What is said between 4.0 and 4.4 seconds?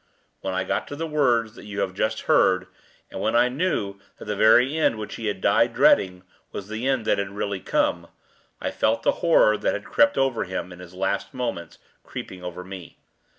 that the